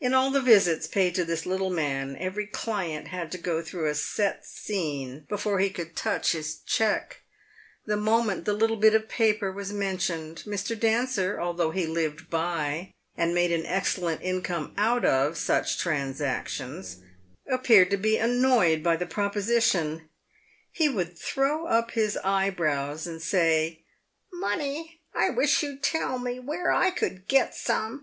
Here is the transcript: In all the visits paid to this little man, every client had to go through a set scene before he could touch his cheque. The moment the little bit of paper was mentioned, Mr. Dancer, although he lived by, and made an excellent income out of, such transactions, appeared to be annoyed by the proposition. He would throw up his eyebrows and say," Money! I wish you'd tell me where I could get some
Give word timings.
In 0.00 0.14
all 0.14 0.30
the 0.30 0.40
visits 0.40 0.86
paid 0.86 1.14
to 1.16 1.22
this 1.22 1.44
little 1.44 1.68
man, 1.68 2.16
every 2.16 2.46
client 2.46 3.08
had 3.08 3.30
to 3.32 3.36
go 3.36 3.60
through 3.60 3.84
a 3.86 3.94
set 3.94 4.46
scene 4.46 5.26
before 5.28 5.58
he 5.58 5.68
could 5.68 5.94
touch 5.94 6.32
his 6.32 6.60
cheque. 6.60 7.20
The 7.84 7.98
moment 7.98 8.46
the 8.46 8.54
little 8.54 8.78
bit 8.78 8.94
of 8.94 9.06
paper 9.06 9.52
was 9.52 9.70
mentioned, 9.70 10.42
Mr. 10.46 10.80
Dancer, 10.80 11.38
although 11.38 11.72
he 11.72 11.86
lived 11.86 12.30
by, 12.30 12.94
and 13.18 13.34
made 13.34 13.52
an 13.52 13.66
excellent 13.66 14.22
income 14.22 14.72
out 14.78 15.04
of, 15.04 15.36
such 15.36 15.76
transactions, 15.76 17.02
appeared 17.46 17.90
to 17.90 17.98
be 17.98 18.16
annoyed 18.16 18.82
by 18.82 18.96
the 18.96 19.04
proposition. 19.04 20.08
He 20.72 20.88
would 20.88 21.18
throw 21.18 21.66
up 21.66 21.90
his 21.90 22.16
eyebrows 22.24 23.06
and 23.06 23.20
say," 23.20 23.84
Money! 24.32 25.02
I 25.14 25.28
wish 25.28 25.62
you'd 25.62 25.82
tell 25.82 26.18
me 26.18 26.38
where 26.40 26.72
I 26.72 26.90
could 26.90 27.28
get 27.28 27.54
some 27.54 27.96